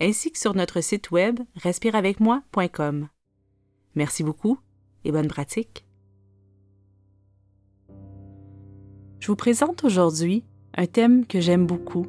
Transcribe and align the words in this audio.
ainsi 0.00 0.30
que 0.30 0.38
sur 0.38 0.54
notre 0.54 0.80
site 0.80 1.10
web 1.10 1.40
respireavecmoi.com. 1.56 3.08
Merci 3.94 4.22
beaucoup 4.22 4.58
et 5.04 5.12
bonne 5.12 5.28
pratique. 5.28 5.84
Je 9.20 9.26
vous 9.26 9.36
présente 9.36 9.84
aujourd'hui 9.84 10.44
un 10.76 10.86
thème 10.86 11.26
que 11.26 11.40
j'aime 11.40 11.66
beaucoup, 11.66 12.06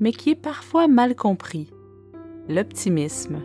mais 0.00 0.12
qui 0.12 0.30
est 0.30 0.40
parfois 0.40 0.86
mal 0.86 1.16
compris, 1.16 1.72
l'optimisme. 2.48 3.42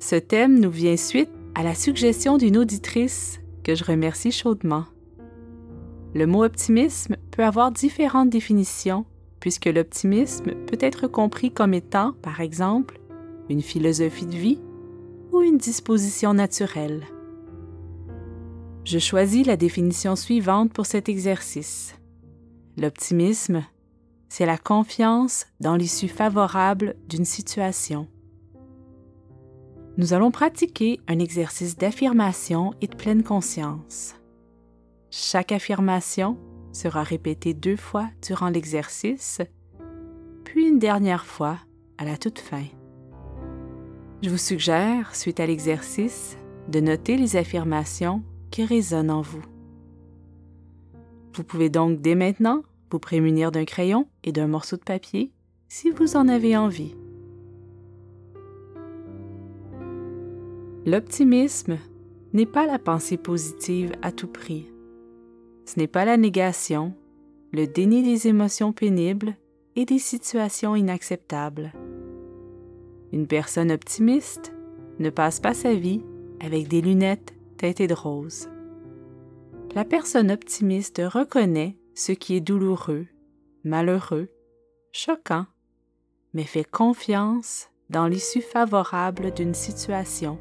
Ce 0.00 0.16
thème 0.16 0.58
nous 0.58 0.70
vient 0.70 0.96
suite 0.96 1.30
à 1.54 1.62
la 1.62 1.74
suggestion 1.74 2.38
d'une 2.38 2.56
auditrice 2.56 3.40
que 3.62 3.74
je 3.74 3.84
remercie 3.84 4.32
chaudement. 4.32 4.86
Le 6.14 6.26
mot 6.26 6.42
optimisme 6.42 7.16
peut 7.30 7.44
avoir 7.44 7.70
différentes 7.70 8.30
définitions, 8.30 9.04
puisque 9.40 9.66
l'optimisme 9.66 10.54
peut 10.66 10.78
être 10.80 11.06
compris 11.08 11.50
comme 11.50 11.74
étant, 11.74 12.12
par 12.22 12.40
exemple, 12.40 13.00
une 13.48 13.62
philosophie 13.62 14.26
de 14.26 14.36
vie 14.36 14.60
ou 15.32 15.42
une 15.42 15.58
disposition 15.58 16.34
naturelle. 16.34 17.02
Je 18.84 18.98
choisis 18.98 19.46
la 19.46 19.56
définition 19.56 20.16
suivante 20.16 20.72
pour 20.72 20.86
cet 20.86 21.08
exercice. 21.08 21.94
L'optimisme, 22.76 23.64
c'est 24.28 24.46
la 24.46 24.58
confiance 24.58 25.46
dans 25.60 25.76
l'issue 25.76 26.08
favorable 26.08 26.96
d'une 27.08 27.24
situation. 27.24 28.06
Nous 29.96 30.14
allons 30.14 30.30
pratiquer 30.30 31.00
un 31.08 31.18
exercice 31.18 31.76
d'affirmation 31.76 32.72
et 32.80 32.86
de 32.86 32.94
pleine 32.94 33.22
conscience. 33.22 34.14
Chaque 35.10 35.52
affirmation 35.52 36.38
sera 36.72 37.02
répétée 37.02 37.54
deux 37.54 37.76
fois 37.76 38.08
durant 38.22 38.48
l'exercice, 38.48 39.40
puis 40.44 40.68
une 40.68 40.78
dernière 40.78 41.24
fois 41.24 41.58
à 41.98 42.04
la 42.04 42.16
toute 42.16 42.38
fin. 42.38 42.64
Je 44.22 44.30
vous 44.30 44.38
suggère, 44.38 45.14
suite 45.14 45.40
à 45.40 45.46
l'exercice, 45.46 46.36
de 46.68 46.80
noter 46.80 47.16
les 47.16 47.36
affirmations 47.36 48.22
qui 48.50 48.64
résonnent 48.64 49.10
en 49.10 49.22
vous. 49.22 49.42
Vous 51.34 51.44
pouvez 51.44 51.70
donc 51.70 52.00
dès 52.00 52.14
maintenant 52.14 52.62
vous 52.90 52.98
prémunir 52.98 53.52
d'un 53.52 53.64
crayon 53.64 54.08
et 54.24 54.32
d'un 54.32 54.46
morceau 54.46 54.76
de 54.76 54.82
papier 54.82 55.32
si 55.68 55.90
vous 55.90 56.16
en 56.16 56.28
avez 56.28 56.56
envie. 56.56 56.94
L'optimisme 60.86 61.78
n'est 62.32 62.46
pas 62.46 62.66
la 62.66 62.78
pensée 62.78 63.16
positive 63.16 63.92
à 64.02 64.12
tout 64.12 64.28
prix. 64.28 64.69
Ce 65.64 65.78
n'est 65.78 65.86
pas 65.86 66.04
la 66.04 66.16
négation, 66.16 66.94
le 67.52 67.66
déni 67.66 68.02
des 68.02 68.28
émotions 68.28 68.72
pénibles 68.72 69.36
et 69.76 69.84
des 69.84 69.98
situations 69.98 70.76
inacceptables. 70.76 71.72
Une 73.12 73.26
personne 73.26 73.72
optimiste 73.72 74.52
ne 74.98 75.10
passe 75.10 75.40
pas 75.40 75.54
sa 75.54 75.74
vie 75.74 76.02
avec 76.40 76.68
des 76.68 76.80
lunettes 76.80 77.34
teintées 77.56 77.86
de 77.86 77.94
rose. 77.94 78.48
La 79.74 79.84
personne 79.84 80.30
optimiste 80.30 81.00
reconnaît 81.04 81.76
ce 81.94 82.12
qui 82.12 82.34
est 82.36 82.40
douloureux, 82.40 83.06
malheureux, 83.64 84.28
choquant, 84.92 85.46
mais 86.34 86.44
fait 86.44 86.64
confiance 86.64 87.68
dans 87.88 88.06
l'issue 88.06 88.40
favorable 88.40 89.32
d'une 89.32 89.54
situation. 89.54 90.38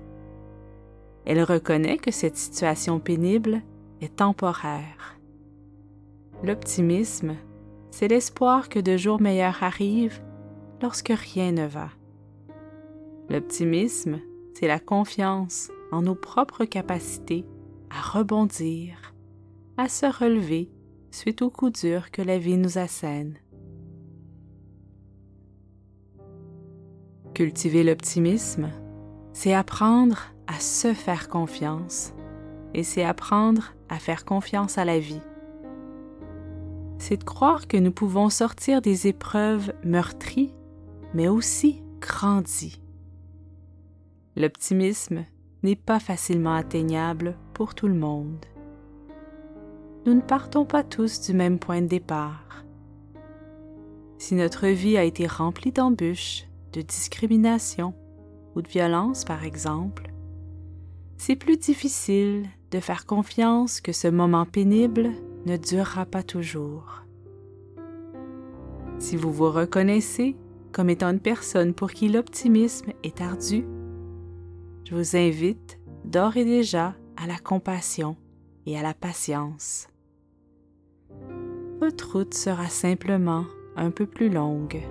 Elle 1.26 1.44
reconnaît 1.44 1.98
que 1.98 2.12
cette 2.12 2.38
situation 2.38 3.00
pénible 3.00 3.62
est 4.02 4.18
temporaire. 4.18 5.20
L'optimisme, 6.44 7.36
c'est 7.92 8.08
l'espoir 8.08 8.70
que 8.70 8.80
de 8.80 8.98
jours 8.98 9.22
meilleurs 9.22 9.64
arrivent 9.64 10.22
lorsque 10.82 11.14
rien 11.14 11.52
ne 11.52 11.66
va. 11.66 11.90
L'optimisme, 13.30 14.20
c'est 14.54 14.68
la 14.68 14.80
confiance 14.80 15.70
en 15.92 16.02
nos 16.04 16.16
propres 16.16 16.66
capacités 16.66 17.46
à 17.90 18.02
rebondir, 18.02 19.14
à 19.78 19.90
se 19.90 20.06
relever 20.06 20.70
suite 21.12 21.42
aux 21.42 21.50
coups 21.50 21.82
durs 21.82 22.12
que 22.12 22.22
la 22.22 22.38
vie 22.38 22.58
nous 22.58 22.78
assène. 22.78 23.36
Cultiver 27.34 27.84
l'optimisme, 27.84 28.70
c'est 29.34 29.54
apprendre 29.54 30.34
à 30.48 30.60
se 30.60 30.94
faire 30.94 31.30
confiance 31.30 32.14
et 32.74 32.84
c'est 32.84 33.04
apprendre 33.04 33.74
à 33.90 34.00
faire 34.00 34.26
confiance 34.26 34.78
à 34.78 34.86
la 34.86 35.00
vie 35.00 35.22
c'est 37.00 37.18
de 37.18 37.24
croire 37.24 37.68
que 37.68 37.78
nous 37.78 37.92
pouvons 37.92 38.30
sortir 38.30 38.82
des 38.82 39.08
épreuves 39.08 39.74
meurtries, 39.84 40.54
mais 41.14 41.28
aussi 41.28 41.82
grandies. 42.02 42.82
L'optimisme 44.36 45.26
n'est 45.64 45.76
pas 45.76 46.00
facilement 46.00 46.54
atteignable 46.54 47.36
pour 47.54 47.74
tout 47.74 47.88
le 47.88 47.96
monde. 47.96 48.46
Nous 50.06 50.14
ne 50.14 50.22
partons 50.22 50.66
pas 50.66 50.84
tous 50.84 51.22
du 51.22 51.34
même 51.34 51.58
point 51.58 51.82
de 51.82 51.88
départ. 51.88 52.64
Si 54.18 54.36
notre 54.36 54.68
vie 54.68 54.98
a 54.98 55.04
été 55.04 55.26
remplie 55.26 55.72
d'embûches, 55.72 56.48
de 56.74 56.82
discrimination 56.82 57.94
ou 58.56 58.62
de 58.62 58.68
violence, 58.68 59.24
par 59.26 59.44
exemple, 59.44 60.12
c'est 61.18 61.36
plus 61.36 61.58
difficile 61.58 62.46
de 62.72 62.80
faire 62.80 63.06
confiance 63.06 63.82
que 63.82 63.92
ce 63.92 64.08
moment 64.08 64.46
pénible 64.46 65.12
ne 65.46 65.58
durera 65.58 66.06
pas 66.06 66.24
toujours. 66.24 67.04
Si 69.00 69.16
vous 69.16 69.32
vous 69.32 69.50
reconnaissez 69.50 70.36
comme 70.72 70.90
étant 70.90 71.10
une 71.10 71.20
personne 71.20 71.74
pour 71.74 71.92
qui 71.92 72.10
l'optimisme 72.10 72.92
est 73.04 73.22
ardu, 73.22 73.66
je 74.84 74.96
vous 74.96 75.16
invite 75.16 75.80
d'ores 76.06 76.38
et 76.38 76.46
déjà 76.46 76.96
à 77.16 77.28
la 77.28 77.38
compassion 77.38 78.18
et 78.66 78.78
à 78.78 78.82
la 78.82 78.94
patience. 78.94 79.88
Votre 81.80 82.12
route 82.12 82.34
sera 82.34 82.68
simplement 82.68 83.46
un 83.76 83.90
peu 83.90 84.06
plus 84.06 84.30
longue. 84.30 84.82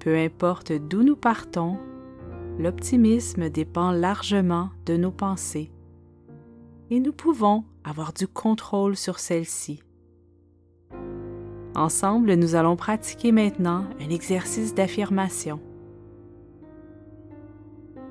Peu 0.00 0.16
importe 0.16 0.72
d'où 0.72 1.02
nous 1.02 1.16
partons, 1.16 1.78
l'optimisme 2.60 3.48
dépend 3.48 3.90
largement 3.90 4.68
de 4.84 4.96
nos 4.96 5.10
pensées 5.10 5.72
et 6.90 7.00
nous 7.00 7.12
pouvons 7.12 7.64
avoir 7.84 8.12
du 8.12 8.28
contrôle 8.28 8.96
sur 8.96 9.18
celle-ci. 9.18 9.82
Ensemble, 11.74 12.34
nous 12.34 12.56
allons 12.56 12.76
pratiquer 12.76 13.32
maintenant 13.32 13.86
un 14.00 14.10
exercice 14.10 14.74
d'affirmation. 14.74 15.60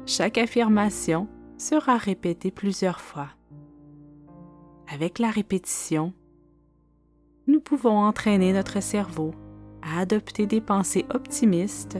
Chaque 0.07 0.39
affirmation 0.39 1.27
sera 1.57 1.97
répétée 1.97 2.49
plusieurs 2.49 3.01
fois. 3.01 3.27
Avec 4.91 5.19
la 5.19 5.29
répétition, 5.29 6.13
nous 7.45 7.59
pouvons 7.59 7.99
entraîner 7.99 8.53
notre 8.53 8.81
cerveau 8.81 9.35
à 9.83 9.99
adopter 9.99 10.47
des 10.47 10.61
pensées 10.61 11.05
optimistes 11.13 11.99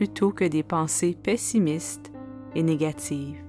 plutôt 0.00 0.32
que 0.32 0.46
des 0.46 0.62
pensées 0.62 1.12
pessimistes 1.12 2.10
et 2.54 2.62
négatives. 2.62 3.44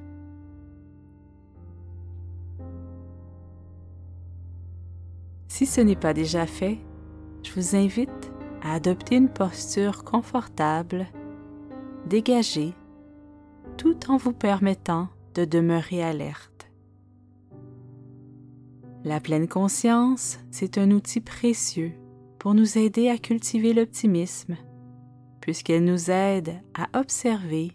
Si 5.48 5.66
ce 5.66 5.80
n'est 5.80 5.96
pas 5.96 6.14
déjà 6.14 6.46
fait, 6.46 6.78
je 7.44 7.54
vous 7.54 7.78
invite 7.78 8.34
à 8.62 8.74
adopter 8.74 9.16
une 9.16 9.30
posture 9.30 10.04
confortable, 10.04 11.08
dégagée, 12.06 12.74
tout 13.78 14.12
en 14.12 14.18
vous 14.18 14.34
permettant 14.34 15.08
de 15.36 15.46
demeurer 15.46 16.04
alerte. 16.04 16.70
La 19.06 19.22
pleine 19.22 19.48
conscience, 19.48 20.38
c'est 20.52 20.78
un 20.78 20.92
outil 20.92 21.22
précieux 21.22 21.94
pour 22.40 22.56
nous 22.56 22.78
aider 22.78 23.08
à 23.08 23.18
cultiver 23.18 23.74
l'optimisme, 23.74 24.58
puisqu'elle 25.42 25.84
nous 25.84 26.10
aide 26.10 26.54
à 26.74 27.00
observer 27.00 27.72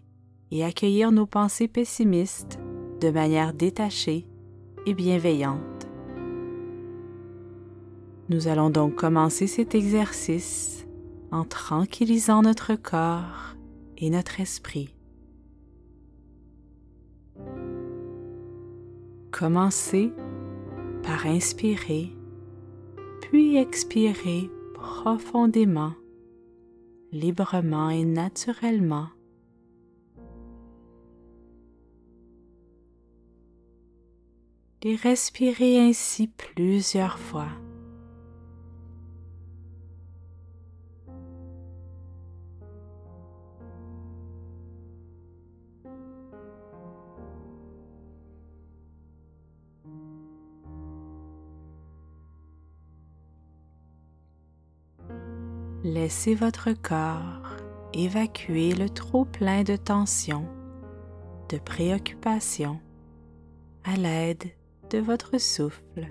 et 0.50 0.64
accueillir 0.64 1.12
nos 1.12 1.26
pensées 1.26 1.68
pessimistes 1.68 2.58
de 3.00 3.10
manière 3.10 3.52
détachée 3.52 4.26
et 4.86 4.94
bienveillante. 4.94 5.88
Nous 8.28 8.48
allons 8.48 8.70
donc 8.70 8.94
commencer 8.94 9.46
cet 9.46 9.74
exercice 9.74 10.86
en 11.30 11.44
tranquillisant 11.44 12.42
notre 12.42 12.74
corps 12.74 13.56
et 13.98 14.10
notre 14.10 14.40
esprit. 14.40 14.94
Commencez 19.30 20.12
par 21.02 21.26
inspirer, 21.26 22.10
puis 23.20 23.56
expirer 23.56 24.50
profondément, 24.74 25.92
librement 27.12 27.90
et 27.90 28.04
naturellement. 28.04 29.08
Et 34.82 34.94
respirez 34.94 35.80
ainsi 35.80 36.28
plusieurs 36.28 37.18
fois. 37.18 37.48
Laissez 55.86 56.34
votre 56.34 56.72
corps 56.72 57.54
évacuer 57.94 58.74
le 58.74 58.88
trop-plein 58.88 59.62
de 59.62 59.76
tension, 59.76 60.44
de 61.48 61.58
préoccupation 61.58 62.80
à 63.84 63.94
l'aide 63.94 64.50
de 64.90 64.98
votre 64.98 65.38
souffle. 65.38 66.08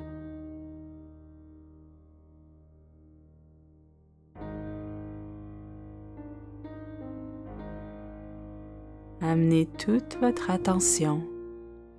Amenez 9.20 9.66
toute 9.78 10.16
votre 10.22 10.52
attention 10.52 11.22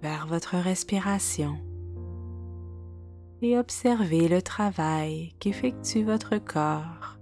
vers 0.00 0.26
votre 0.26 0.56
respiration 0.56 1.58
et 3.42 3.58
observez 3.58 4.28
le 4.28 4.40
travail 4.40 5.34
qu'effectue 5.40 6.04
votre 6.04 6.38
corps 6.38 7.15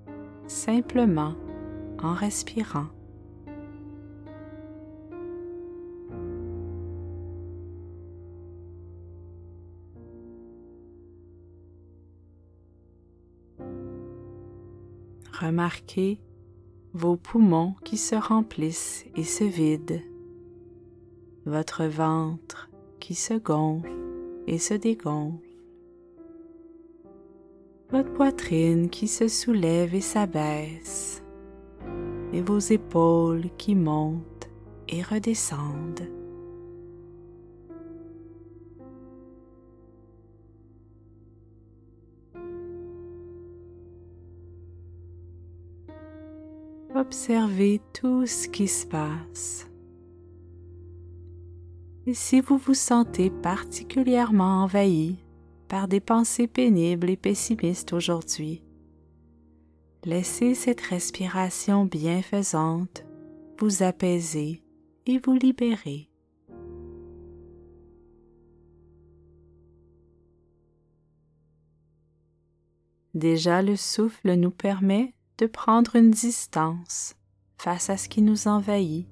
simplement 0.47 1.35
en 2.03 2.13
respirant. 2.13 2.87
Remarquez 15.41 16.21
vos 16.93 17.17
poumons 17.17 17.75
qui 17.85 17.97
se 17.97 18.15
remplissent 18.15 19.05
et 19.17 19.25
se 19.25 19.45
vident, 19.45 20.01
votre 21.45 21.85
ventre 21.85 22.71
qui 23.01 23.15
se 23.15 23.35
gonfle 23.35 23.91
et 24.47 24.59
se 24.59 24.75
dégonfle, 24.75 25.54
votre 27.95 28.13
poitrine 28.13 28.91
qui 28.91 29.07
se 29.07 29.29
soulève 29.29 29.95
et 29.95 30.01
s'abaisse, 30.01 31.23
et 32.33 32.43
vos 32.43 32.59
épaules 32.59 33.45
qui 33.57 33.77
montent 33.77 34.51
et 34.89 35.01
redescendent. 35.01 36.11
Observez 46.97 47.81
tout 47.93 48.27
ce 48.27 48.49
qui 48.49 48.67
se 48.67 48.89
passe. 48.89 49.69
Et 52.07 52.15
si 52.15 52.41
vous 52.41 52.59
vous 52.59 52.75
sentez 52.75 53.31
particulièrement 53.31 54.65
envahi 54.65 55.25
par 55.69 55.89
des 55.89 56.01
pensées 56.01 56.47
pénibles 56.47 57.11
et 57.11 57.17
pessimistes 57.17 57.93
aujourd'hui, 57.93 58.63
laissez 60.05 60.55
cette 60.55 60.81
respiration 60.81 61.85
bienfaisante 61.85 63.05
vous 63.59 63.83
apaiser 63.83 64.63
et 65.07 65.19
vous 65.19 65.35
libérer. 65.35 66.09
Déjà 73.15 73.63
le 73.63 73.77
souffle 73.77 74.35
nous 74.35 74.51
permet 74.51 75.15
de 75.39 75.47
prendre 75.47 75.95
une 75.95 76.11
distance 76.11 77.15
face 77.59 77.89
à 77.89 77.97
ce 77.97 78.09
qui 78.09 78.23
nous 78.23 78.49
envahit. 78.49 79.07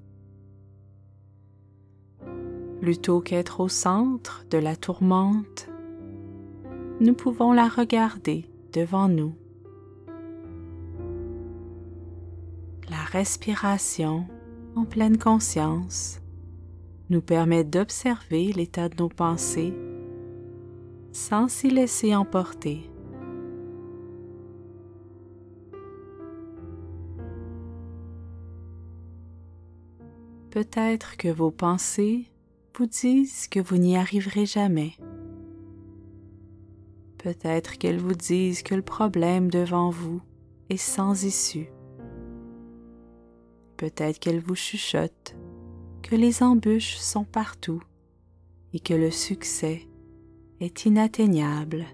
Plutôt 2.81 3.21
qu'être 3.21 3.61
au 3.61 3.69
centre 3.69 4.45
de 4.49 4.57
la 4.57 4.75
tourmente, 4.75 5.69
nous 7.03 7.13
pouvons 7.13 7.51
la 7.51 7.67
regarder 7.67 8.45
devant 8.71 9.09
nous. 9.09 9.35
La 12.89 13.03
respiration 13.11 14.25
en 14.77 14.85
pleine 14.85 15.17
conscience 15.17 16.21
nous 17.09 17.19
permet 17.19 17.65
d'observer 17.65 18.53
l'état 18.53 18.87
de 18.87 18.95
nos 19.03 19.09
pensées 19.09 19.73
sans 21.11 21.49
s'y 21.49 21.69
laisser 21.69 22.15
emporter. 22.15 22.89
Peut-être 30.51 31.17
que 31.17 31.27
vos 31.27 31.51
pensées 31.51 32.31
vous 32.77 32.85
disent 32.85 33.49
que 33.49 33.59
vous 33.59 33.77
n'y 33.77 33.97
arriverez 33.97 34.45
jamais. 34.45 34.93
Peut-être 37.23 37.77
qu'elles 37.77 37.99
vous 37.99 38.15
disent 38.15 38.63
que 38.63 38.75
le 38.75 38.81
problème 38.81 39.49
devant 39.49 39.89
vous 39.89 40.21
est 40.69 40.75
sans 40.75 41.23
issue. 41.23 41.71
Peut-être 43.77 44.19
qu'elles 44.19 44.41
vous 44.41 44.55
chuchotent 44.55 45.33
que 46.01 46.17
les 46.17 46.43
embûches 46.43 46.97
sont 46.97 47.23
partout 47.23 47.81
et 48.73 48.81
que 48.81 48.93
le 48.93 49.09
succès 49.09 49.87
est 50.59 50.85
inatteignable. 50.85 51.85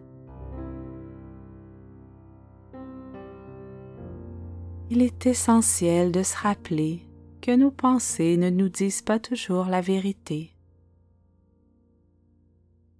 Il 4.90 5.04
est 5.04 5.28
essentiel 5.28 6.12
de 6.12 6.24
se 6.24 6.36
rappeler 6.38 7.08
que 7.40 7.56
nos 7.56 7.70
pensées 7.70 8.36
ne 8.36 8.50
nous 8.50 8.70
disent 8.70 9.04
pas 9.04 9.20
toujours 9.20 9.66
la 9.66 9.82
vérité. 9.82 10.56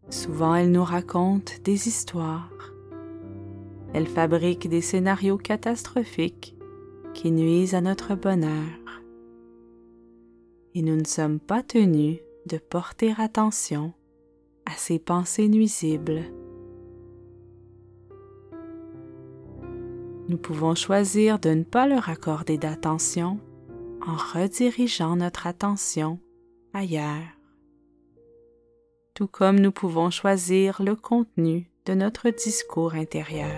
Souvent 0.10 0.56
elles 0.56 0.72
nous 0.72 0.84
racontent 0.84 1.54
des 1.64 1.88
histoires. 1.88 2.50
Elles 3.94 4.08
fabriquent 4.08 4.68
des 4.68 4.82
scénarios 4.82 5.38
catastrophiques 5.38 6.56
qui 7.14 7.32
nuisent 7.32 7.76
à 7.76 7.82
notre 7.82 8.16
bonheur. 8.16 8.70
Et 10.76 10.82
nous 10.82 10.96
ne 10.96 11.06
sommes 11.06 11.40
pas 11.40 11.64
tenus 11.64 12.20
de 12.46 12.58
porter 12.58 13.14
attention 13.18 13.94
à 14.66 14.72
ces 14.72 15.00
pensées 15.00 15.48
nuisibles. 15.48 16.24
Nous 20.28 20.38
pouvons 20.38 20.76
choisir 20.76 21.40
de 21.40 21.50
ne 21.50 21.64
pas 21.64 21.88
leur 21.88 22.10
accorder 22.10 22.58
d'attention 22.58 23.40
en 24.06 24.16
redirigeant 24.16 25.16
notre 25.16 25.48
attention 25.48 26.20
ailleurs. 26.74 27.39
Tout 29.20 29.28
comme 29.28 29.60
nous 29.60 29.74
pouvons 29.74 30.12
choisir 30.12 30.82
le 30.82 30.96
contenu 30.96 31.70
de 31.86 31.94
notre 31.94 32.30
discours 32.30 32.94
intérieur. 32.94 33.52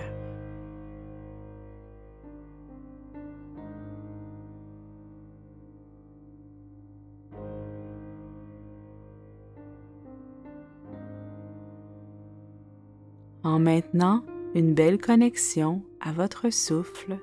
En 13.44 13.60
maintenant 13.60 14.26
une 14.56 14.74
belle 14.74 14.98
connexion 14.98 15.84
à 16.00 16.12
votre 16.12 16.50
souffle, 16.50 17.20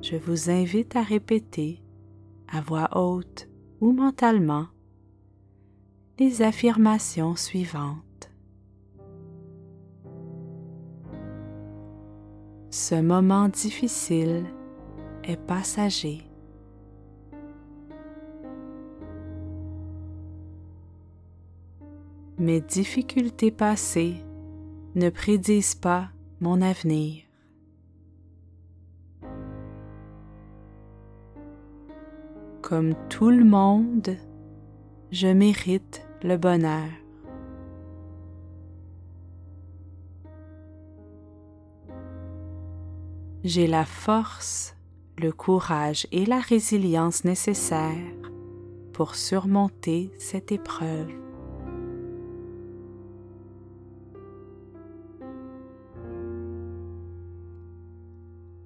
je 0.00 0.14
vous 0.14 0.48
invite 0.48 0.94
à 0.94 1.02
répéter 1.02 1.82
à 2.46 2.60
voix 2.60 2.88
haute 2.96 3.48
ou 3.80 3.90
mentalement 3.90 4.68
les 6.18 6.42
affirmations 6.42 7.36
suivantes. 7.36 8.30
Ce 12.70 12.94
moment 12.94 13.48
difficile 13.48 14.44
est 15.24 15.36
passager. 15.36 16.22
Mes 22.38 22.60
difficultés 22.60 23.50
passées 23.50 24.16
ne 24.94 25.08
prédisent 25.10 25.74
pas 25.74 26.08
mon 26.40 26.60
avenir. 26.60 27.22
Comme 32.60 32.94
tout 33.08 33.30
le 33.30 33.44
monde, 33.44 34.16
je 35.12 35.28
mérite 35.28 36.06
le 36.22 36.38
bonheur. 36.38 36.88
J'ai 43.44 43.66
la 43.66 43.84
force, 43.84 44.74
le 45.18 45.30
courage 45.30 46.06
et 46.12 46.24
la 46.24 46.40
résilience 46.40 47.24
nécessaires 47.24 47.92
pour 48.94 49.14
surmonter 49.14 50.10
cette 50.18 50.50
épreuve. 50.50 51.10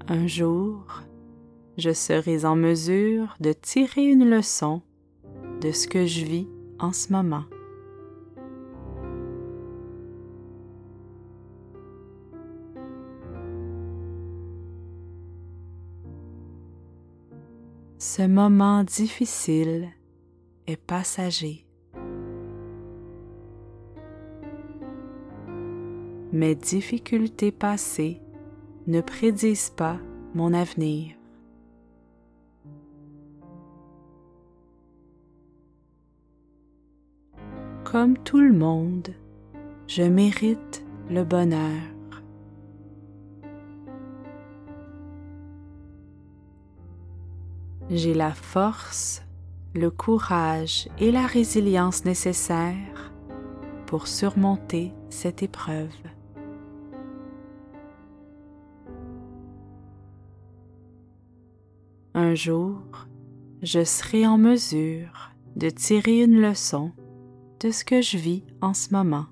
Un 0.07 0.29
jour, 0.29 1.03
je 1.77 1.93
serai 1.93 2.45
en 2.45 2.55
mesure 2.55 3.35
de 3.41 3.53
tirer 3.53 4.05
une 4.05 4.31
leçon 4.31 4.83
ce 5.73 5.89
que 5.89 6.07
je 6.07 6.25
vis 6.25 6.49
en 6.79 6.93
ce 6.93 7.13
moment. 7.13 7.45
Ce 17.99 18.23
moment 18.23 18.85
difficile 18.85 19.89
est 20.67 20.77
passager. 20.77 21.67
Mes 26.33 26.55
difficultés 26.55 27.53
passées 27.53 28.21
ne 28.87 29.01
prédisent 29.01 29.71
pas 29.71 29.99
mon 30.35 30.53
avenir. 30.53 31.16
Comme 37.93 38.19
tout 38.19 38.41
le 38.41 38.53
monde, 38.53 39.11
je 39.87 40.03
mérite 40.03 40.85
le 41.09 41.23
bonheur. 41.23 41.83
J'ai 47.89 48.13
la 48.13 48.33
force, 48.33 49.23
le 49.73 49.93
courage 49.93 50.89
et 50.99 51.13
la 51.13 51.29
résilience 51.29 52.05
nécessaires 52.05 53.13
pour 53.87 54.09
surmonter 54.09 54.93
cette 55.09 55.45
épreuve. 55.45 55.95
Un 62.15 62.35
jour, 62.35 62.81
je 63.63 63.85
serai 63.85 64.27
en 64.27 64.39
mesure 64.39 65.31
de 65.55 65.71
tirer 65.71 66.25
une 66.25 66.41
leçon 66.41 66.91
de 67.61 67.71
ce 67.71 67.85
que 67.85 68.03
je 68.03 68.17
vis 68.17 68.45
en 68.61 68.75
ce 68.75 68.93
moment. 68.93 69.27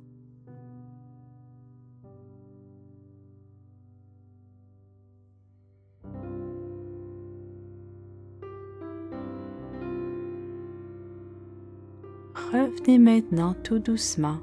Revenez 12.52 12.98
maintenant 12.98 13.54
tout 13.64 13.80
doucement 13.80 14.38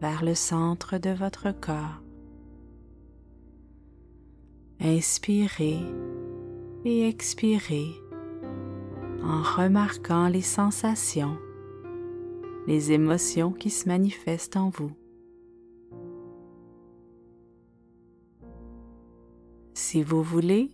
vers 0.00 0.24
le 0.24 0.34
centre 0.34 0.98
de 0.98 1.10
votre 1.10 1.52
corps. 1.52 2.02
Inspirez 4.80 5.78
et 6.84 7.08
expirez 7.08 7.86
en 9.22 9.42
remarquant 9.42 10.28
les 10.28 10.42
sensations, 10.42 11.38
les 12.66 12.92
émotions 12.92 13.52
qui 13.52 13.70
se 13.70 13.88
manifestent 13.88 14.56
en 14.56 14.70
vous. 14.70 14.92
Si 19.74 20.02
vous 20.02 20.22
voulez, 20.22 20.70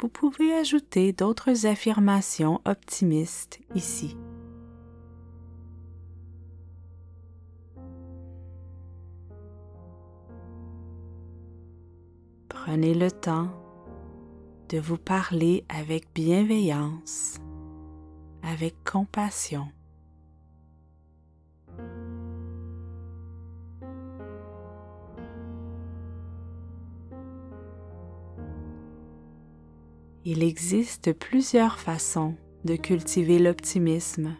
vous 0.00 0.08
pouvez 0.08 0.54
ajouter 0.54 1.12
d'autres 1.12 1.66
affirmations 1.66 2.60
optimistes 2.64 3.60
ici. 3.74 4.16
Prenez 12.48 12.94
le 12.94 13.10
temps 13.10 13.48
de 14.68 14.78
vous 14.78 14.98
parler 14.98 15.64
avec 15.68 16.12
bienveillance, 16.14 17.38
avec 18.42 18.74
compassion. 18.84 19.68
Il 30.30 30.42
existe 30.42 31.14
plusieurs 31.14 31.78
façons 31.78 32.34
de 32.66 32.76
cultiver 32.76 33.38
l'optimisme. 33.38 34.36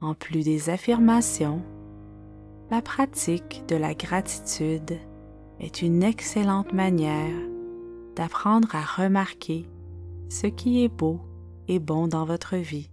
En 0.00 0.14
plus 0.14 0.42
des 0.42 0.70
affirmations, 0.70 1.60
la 2.70 2.80
pratique 2.80 3.62
de 3.68 3.76
la 3.76 3.92
gratitude 3.92 4.96
est 5.58 5.82
une 5.82 6.02
excellente 6.02 6.72
manière 6.72 7.38
d'apprendre 8.16 8.74
à 8.74 8.80
remarquer 8.80 9.66
ce 10.30 10.46
qui 10.46 10.82
est 10.82 10.88
beau 10.88 11.20
et 11.68 11.78
bon 11.78 12.08
dans 12.08 12.24
votre 12.24 12.56
vie. 12.56 12.88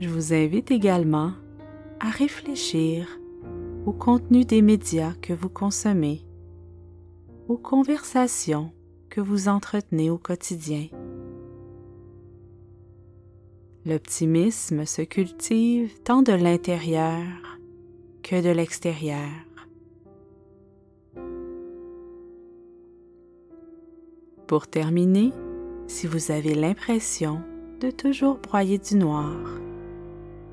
Je 0.00 0.08
vous 0.08 0.32
invite 0.32 0.70
également 0.70 1.32
à 2.00 2.08
réfléchir 2.08 3.19
contenu 3.92 4.44
des 4.44 4.62
médias 4.62 5.14
que 5.22 5.32
vous 5.32 5.48
consommez, 5.48 6.24
aux 7.48 7.56
conversations 7.56 8.72
que 9.08 9.20
vous 9.20 9.48
entretenez 9.48 10.10
au 10.10 10.18
quotidien. 10.18 10.86
L'optimisme 13.86 14.84
se 14.84 15.02
cultive 15.02 15.98
tant 16.04 16.22
de 16.22 16.32
l'intérieur 16.32 17.24
que 18.22 18.42
de 18.42 18.50
l'extérieur. 18.50 19.30
Pour 24.46 24.66
terminer, 24.66 25.30
si 25.86 26.06
vous 26.06 26.30
avez 26.30 26.54
l'impression 26.54 27.40
de 27.80 27.90
toujours 27.90 28.38
broyer 28.38 28.78
du 28.78 28.96
noir, 28.96 29.36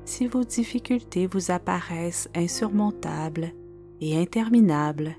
si 0.08 0.26
vos 0.26 0.42
difficultés 0.42 1.26
vous 1.26 1.50
apparaissent 1.50 2.30
insurmontables 2.34 3.52
et 4.00 4.16
interminables, 4.16 5.14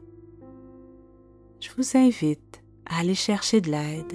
je 1.59 1.69
vous 1.77 1.95
invite 1.95 2.63
à 2.87 3.01
aller 3.01 3.13
chercher 3.13 3.61
de 3.61 3.69
l'aide 3.69 4.13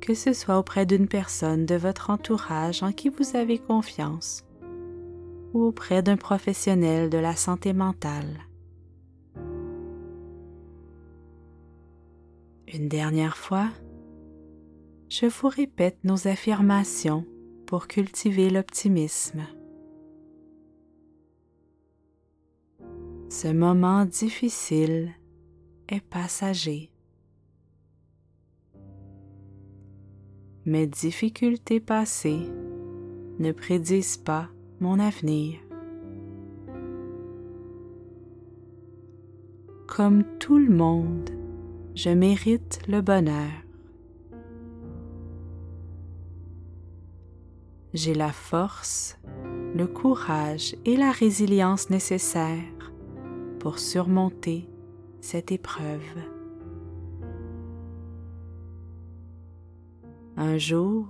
que 0.00 0.14
ce 0.14 0.32
soit 0.32 0.58
auprès 0.58 0.86
d'une 0.86 1.08
personne 1.08 1.66
de 1.66 1.74
votre 1.74 2.10
entourage 2.10 2.84
en 2.84 2.92
qui 2.92 3.08
vous 3.08 3.36
avez 3.36 3.58
confiance 3.58 4.44
ou 5.52 5.64
auprès 5.64 6.02
d'un 6.02 6.16
professionnel 6.16 7.10
de 7.10 7.18
la 7.18 7.34
santé 7.34 7.72
mentale. 7.72 8.46
Une 12.72 12.88
dernière 12.88 13.36
fois, 13.36 13.70
je 15.08 15.26
vous 15.26 15.48
répète 15.48 15.98
nos 16.04 16.28
affirmations 16.28 17.26
pour 17.68 17.86
cultiver 17.86 18.50
l'optimisme. 18.50 19.46
Ce 23.30 23.46
moment 23.46 24.04
difficile 24.04 25.12
est 25.88 26.00
passager. 26.00 26.90
mes 30.68 30.86
difficultés 30.86 31.80
passées 31.80 32.46
ne 33.38 33.52
prédisent 33.52 34.18
pas 34.18 34.50
mon 34.80 34.98
avenir. 35.00 35.58
Comme 39.86 40.24
tout 40.38 40.58
le 40.58 40.68
monde, 40.68 41.30
je 41.94 42.10
mérite 42.10 42.80
le 42.86 43.00
bonheur. 43.00 43.67
J'ai 47.94 48.12
la 48.12 48.32
force, 48.32 49.18
le 49.74 49.86
courage 49.86 50.76
et 50.84 50.96
la 50.96 51.10
résilience 51.10 51.88
nécessaires 51.88 52.92
pour 53.60 53.78
surmonter 53.78 54.68
cette 55.22 55.52
épreuve. 55.52 56.02
Un 60.36 60.58
jour, 60.58 61.08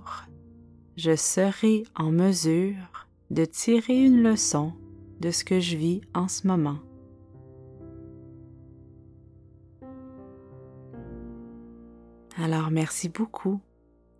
je 0.95 1.15
serai 1.15 1.83
en 1.95 2.11
mesure 2.11 3.07
de 3.29 3.43
tirer 3.43 4.05
une 4.05 4.23
leçon 4.23 4.73
de 5.19 5.31
ce 5.31 5.43
que 5.43 5.59
je 5.59 5.75
vis 5.75 6.01
en 6.13 6.27
ce 6.29 6.47
moment. 6.47 6.79
Alors 12.37 12.71
merci 12.71 13.09
beaucoup 13.09 13.59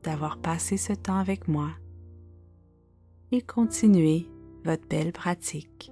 d'avoir 0.03 0.37
passé 0.37 0.75
ce 0.75 0.91
temps 0.91 1.17
avec 1.17 1.47
moi 1.47 1.69
et 3.31 3.41
continuez 3.41 4.27
votre 4.63 4.87
belle 4.87 5.11
pratique. 5.11 5.91